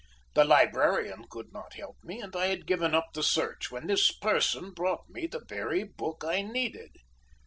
The 0.33 0.43
librarian 0.43 1.25
could 1.29 1.53
not 1.53 1.75
help 1.75 1.97
me, 2.03 2.19
and 2.21 2.35
I 2.35 2.47
had 2.47 2.65
given 2.65 2.95
up 2.95 3.09
the 3.13 3.21
search, 3.21 3.69
when 3.69 3.85
this 3.85 4.11
person 4.11 4.71
brought 4.71 5.07
me 5.07 5.27
the 5.27 5.45
very 5.47 5.83
book 5.83 6.23
I 6.25 6.41
needed. 6.41 6.95